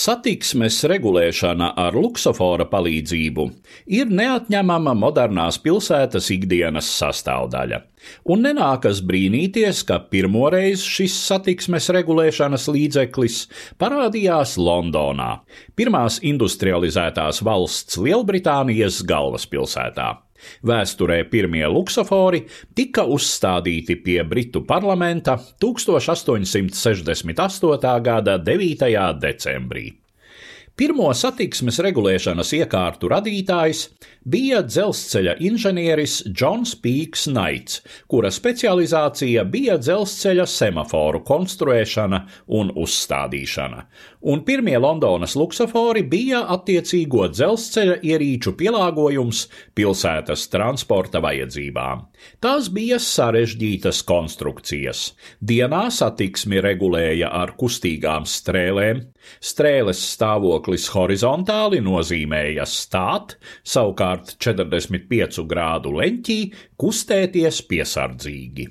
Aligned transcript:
Satiksmes 0.00 0.78
regulēšana 0.88 1.74
ar 1.82 1.96
luksofora 1.98 2.64
palīdzību 2.70 3.44
ir 3.98 4.12
neatņemama 4.20 4.94
modernās 4.96 5.58
pilsētas 5.60 6.30
ikdienas 6.32 6.88
sastāvdaļa, 7.02 7.82
un 8.32 8.46
nenākas 8.46 9.02
brīnīties, 9.04 9.82
ka 9.90 9.98
pirmoreiz 10.14 10.86
šis 10.86 11.18
satiksmes 11.26 11.90
regulēšanas 11.98 12.64
līdzeklis 12.72 13.42
parādījās 13.82 14.56
Londonā, 14.56 15.42
pirmās 15.76 16.16
industrializētās 16.32 17.44
valsts 17.44 18.00
Lielbritānijas 18.00 19.02
galvaspilsētā. 19.04 20.14
Vēsturē 20.66 21.24
pirmie 21.30 21.66
luksofori 21.68 22.46
tika 22.74 23.04
uzstādīti 23.04 23.96
pie 24.04 24.24
Britu 24.24 24.62
parlamenta 24.66 25.38
1868. 25.60 28.02
gada 28.02 28.38
9. 28.38 29.20
decembrī. 29.20 29.99
Pirmo 30.78 31.10
satiksmes 31.16 31.76
regulēšanas 31.84 32.54
iekārtu 32.56 33.10
radītājs 33.12 33.82
bija 34.24 34.60
dzelzceļa 34.64 35.34
inženieris 35.44 36.16
Džons 36.28 36.74
Pīks 36.80 37.26
Naits, 37.32 37.80
kura 38.10 38.30
specializācija 38.32 39.44
bija 39.48 39.78
dzelzceļa 39.80 40.46
semaforu 40.48 41.22
konstruēšana 41.26 42.20
un 42.56 42.72
uzstādīšana, 42.76 43.84
un 44.32 44.44
pirmie 44.44 44.76
Londonas 44.80 45.36
luksofori 45.40 46.04
bija 46.08 46.42
attiecīgo 46.54 47.26
dzelzceļa 47.32 48.00
ierīču 48.12 48.54
pielāgojums 48.60 49.46
pilsētas 49.76 50.46
transporta 50.52 51.20
vajadzībām. 51.24 52.06
Tās 52.44 52.68
bija 52.72 53.00
sarežģītas 53.00 54.02
konstrukcijas. 54.08 55.10
Dienā 55.40 55.86
satiksmi 55.92 56.60
regulēja 56.64 57.32
ar 57.32 57.54
kustīgām 57.60 58.28
strēlēm, 58.28 59.06
strēles 59.40 60.00
stāvoklis 60.60 60.90
horizontāli 60.92 61.80
nozīmēja 61.80 62.66
stāt, 62.68 63.38
savukārt 63.64 64.36
45 64.38 65.46
grādu 65.48 65.94
leņķī 65.96 66.52
kustēties 66.76 67.62
piesardzīgi. 67.64 68.68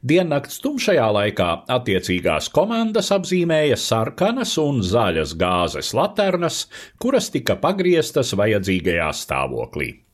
Diennakts 0.00 0.62
tumšajā 0.64 1.10
laikā 1.12 1.48
attiecīgās 1.68 2.48
komandas 2.48 3.12
apzīmēja 3.12 3.76
sarkanas 3.76 4.56
un 4.56 4.80
zaļas 4.80 5.36
gāzes 5.36 5.92
laternas, 5.92 6.66
kuras 6.98 7.28
tika 7.30 7.56
pagrieztas 7.60 8.32
vajadzīgajā 8.32 9.12
stāvoklī. 9.12 10.05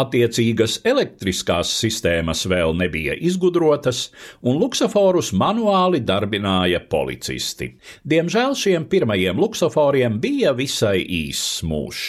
Attiecīgas 0.00 0.78
elektriskās 0.86 1.70
sistēmas 1.80 2.44
vēl 2.50 2.74
nebija 2.78 3.16
izgudrotas, 3.18 4.08
un 4.42 4.58
luksaforus 4.60 5.32
manuāli 5.36 6.00
darbināja 6.06 6.80
policisti. 6.90 7.72
Diemžēl 8.08 8.56
šiem 8.58 8.86
pirmajiem 8.90 9.38
luksaforiem 9.40 10.18
bija 10.22 10.54
visai 10.56 11.00
īss 11.04 11.60
mūžs. 11.66 12.06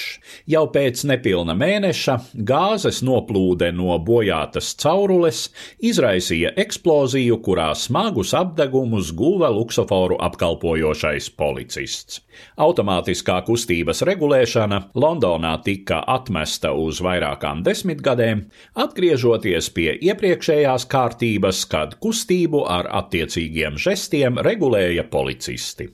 Jau 0.50 0.64
pēc 0.74 1.04
nepilna 1.10 1.56
mēneša 1.58 2.18
gāzes 2.48 3.02
noplūde 3.06 3.72
no 3.76 3.98
bojātas 4.06 4.72
caurules 4.80 5.50
izraisīja 5.84 6.54
eksploziju, 6.62 7.42
kurā 7.46 7.72
smagus 7.78 8.34
apdegumus 8.38 9.12
guva 9.18 9.52
luksaforu 9.54 10.18
apkalpojošais 10.24 11.32
policists. 11.38 12.22
Automātiskā 12.62 13.42
kustības 13.46 14.02
regulēšana 14.08 14.80
Londonā 14.96 15.58
tika 15.66 16.00
atmesta 16.08 16.72
uz 16.78 17.02
vairākām 17.04 17.51
vairākām 17.52 17.64
desmitgadēm, 17.64 18.46
atgriežoties 18.76 19.70
pie 19.74 19.98
iepriekšējās 20.02 20.88
kārtības, 20.88 21.66
kad 21.68 21.98
kustību 22.00 22.66
ar 22.68 22.88
attiecīgiem 22.88 23.78
žestiem 23.78 24.40
regulēja 24.40 25.04
policisti. 25.10 25.90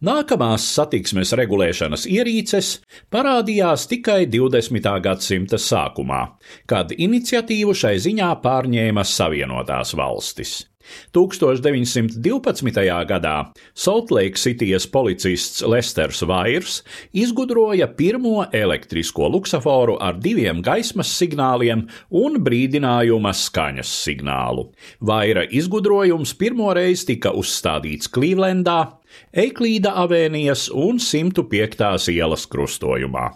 Nākamās 0.00 0.62
satiksmes 0.62 1.32
regulēšanas 1.34 2.06
ierīces 2.06 2.80
parādījās 3.10 3.88
tikai 3.90 4.28
20. 4.30 5.00
gadsimta 5.02 5.58
sākumā, 5.58 6.38
kad 6.70 6.92
iniciatīvu 6.92 7.74
šai 7.74 7.98
ziņā 7.98 8.30
pārņēma 8.40 9.02
Savienotās 9.02 9.96
valstis. 9.98 10.68
1912. 11.16 12.84
gadā 13.08 13.36
Saltlake 13.74 14.38
Cityjas 14.38 14.86
policists 14.90 15.62
Lesters 15.62 16.22
Vairs 16.28 16.82
izgudroja 17.12 17.88
pirmo 17.96 18.44
elektrisko 18.52 19.28
luksaforu 19.32 19.96
ar 20.00 20.18
diviem 20.20 20.62
gaismas 20.62 21.10
signāliem 21.18 21.86
un 22.10 22.38
brīdinājuma 22.44 23.32
skaņas 23.34 23.94
signālu. 24.04 24.68
Vaira 25.00 25.46
izgudrojums 25.48 26.34
pirmoreiz 26.38 27.04
tika 27.08 27.32
uzstādīts 27.36 28.10
Klīvlendā, 28.12 28.97
Eiklīda 29.32 29.92
avēnijas 30.04 30.68
un 30.72 30.98
105. 31.02 32.08
ielas 32.12 32.46
krustojumā. 32.48 33.28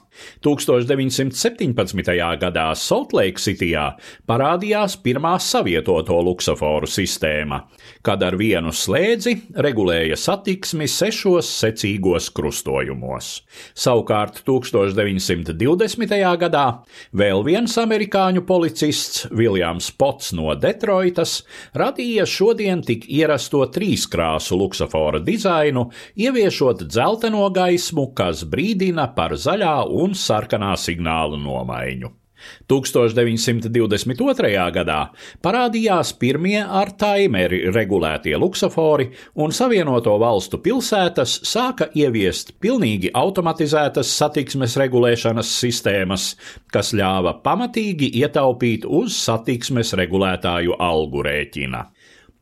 1917. 0.44 2.12
gadā 2.40 2.66
Saltlake 2.76 3.40
Cityjā 3.40 3.84
parādījās 4.28 4.98
pirmā 5.04 5.34
savietoto 5.40 6.18
luksaforu 6.24 6.88
sistēma, 6.88 7.62
kad 8.04 8.22
ar 8.24 8.36
vienu 8.40 8.72
slēdzi 8.76 9.34
regulēja 9.64 10.18
satiksmi 10.20 10.88
sešos 10.90 11.48
secīgos 11.62 12.28
krustojumos. 12.36 13.30
Savukārt 13.72 14.42
1920. 14.48 16.16
gadā 16.44 16.66
vēl 17.16 17.44
viens 17.46 17.76
amerikāņu 17.80 18.44
policists, 18.48 19.26
Viljams 19.32 19.90
Pots 19.96 20.32
no 20.36 20.52
Detroitas, 20.56 21.40
radīja 21.76 22.28
šodien 22.28 22.84
tik 22.84 23.08
ierasto 23.08 23.64
trīskrāsu 23.72 24.60
luksafora 24.60 25.22
dizainu, 25.24 25.61
ieviešot 25.70 26.86
dzelteno 26.88 27.48
gaismu, 27.54 28.08
kas 28.16 28.42
brīdina 28.44 29.10
par 29.14 29.36
zaļā 29.36 29.76
un 30.02 30.18
sarkanā 30.18 30.74
signāla 30.80 31.38
nomaiņu. 31.38 32.16
1922. 32.68 34.50
gadā 34.74 34.98
parādījās 35.44 36.12
pirmie 36.18 36.58
ar 36.62 36.92
taimeri 36.98 37.62
regulētie 37.74 38.34
luksofori, 38.38 39.10
un 39.42 39.54
Savienoto 39.54 40.16
valstu 40.20 40.60
pilsētas 40.64 41.38
sāka 41.48 41.90
ieviest 41.94 42.54
pilnīgi 42.62 43.12
automatizētas 43.14 44.12
satiksmes 44.18 44.76
regulēšanas 44.82 45.54
sistēmas, 45.62 46.32
kas 46.72 46.92
ļāva 46.96 47.38
pamatīgi 47.44 48.12
ietaupīt 48.22 48.86
uz 48.88 49.16
satiksmes 49.22 49.94
regulētāju 49.98 50.78
algu 50.80 51.26
rēķina. 51.26 51.86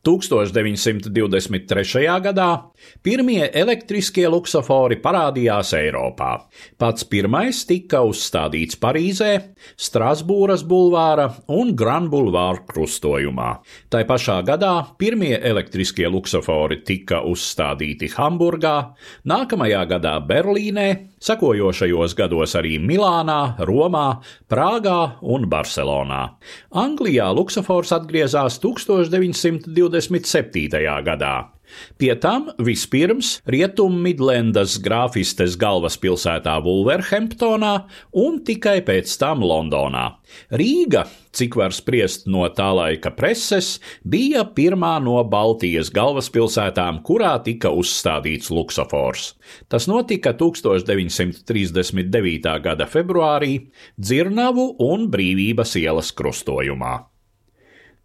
1923. 0.00 2.08
gadā 2.24 2.72
pirmie 3.04 3.50
elektriskie 3.52 4.24
luksofori 4.32 4.96
parādījās 4.96 5.74
Eiropā. 5.76 6.48
Pats 6.80 7.04
pirmais 7.04 7.60
tika 7.68 8.00
uzstādīts 8.08 8.80
Parīzē, 8.80 9.52
Strasbūras 9.76 10.64
bulvāra 10.64 11.26
un 11.52 11.76
Granbulvāra 11.76 12.64
krustojumā. 12.70 13.50
Tai 13.92 14.00
pašā 14.08 14.38
gadā 14.48 14.72
pirmie 14.96 15.36
elektriskie 15.36 16.08
luksofori 16.08 16.80
tika 16.88 17.20
uzstādīti 17.28 18.08
Hamburgā, 18.16 18.96
nākamajā 19.28 19.84
gadā 19.92 20.16
Berlīnē, 20.24 20.88
sekojošajos 21.20 22.16
gados 22.16 22.56
arī 22.56 22.80
Milānā, 22.80 23.60
Romā, 23.68 24.24
Prāgā 24.48 25.20
un 25.20 25.44
Barcelonā. 25.52 26.40
Anglijā 26.72 27.28
luksofors 27.36 27.92
atgriezās 27.92 28.56
1920. 28.64 29.89
27. 29.90 30.78
gadā. 31.06 31.34
Pie 31.98 32.14
tam 32.20 32.50
vispirms 32.58 33.40
Rietummidlendas 33.50 34.78
grāfistes 34.82 35.56
galvaspilsētā 35.60 36.62
Vulverhemptonā 36.64 37.74
un 38.24 38.40
tikai 38.46 38.80
pēc 38.86 39.12
tam 39.20 39.42
Londonā. 39.46 40.06
Rīga, 40.54 41.02
cik 41.36 41.56
var 41.60 41.72
spriest 41.76 42.26
no 42.30 42.48
tā 42.54 42.70
laika 42.76 43.10
preses, 43.14 43.80
bija 44.02 44.44
pirmā 44.56 44.98
no 45.04 45.24
Baltijas 45.24 45.90
galvaspilsētām, 45.94 47.02
kurā 47.06 47.34
tika 47.44 47.70
uzstādīts 47.74 48.50
luksofors. 48.54 49.34
Tas 49.70 49.88
notika 49.90 50.30
1939. 50.38 52.58
gada 52.64 52.86
februārī 52.90 53.54
Dzirnavu 53.98 54.66
un 54.90 55.08
Brīvības 55.12 55.76
ielas 55.82 56.10
krustojumā. 56.16 56.94